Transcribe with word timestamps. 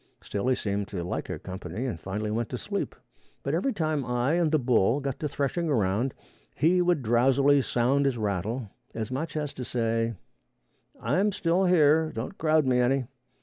Still 0.23 0.47
he 0.47 0.55
seemed 0.55 0.87
to 0.87 1.03
like 1.03 1.29
our 1.29 1.37
company, 1.37 1.85
and 1.85 1.99
finally 1.99 2.31
went 2.31 2.49
to 2.49 2.57
sleep; 2.57 2.95
but 3.43 3.53
every 3.53 3.71
time 3.71 4.03
I 4.03 4.33
and 4.33 4.51
the 4.51 4.57
bull 4.57 4.99
got 4.99 5.19
to 5.19 5.29
threshing 5.29 5.69
around, 5.69 6.15
he 6.55 6.81
would 6.81 7.03
drowsily 7.03 7.61
sound 7.61 8.05
his 8.07 8.17
rattle, 8.17 8.71
as 8.95 9.11
much 9.11 9.37
as 9.37 9.53
to 9.53 9.63
say, 9.63 10.15
"I 10.99 11.19
am 11.19 11.31
still 11.31 11.65
here; 11.65 12.11
don't 12.15 12.39
crowd 12.39 12.65
me 12.65 12.79
any." 12.79 13.05